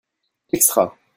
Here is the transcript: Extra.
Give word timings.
Extra. 0.51 0.97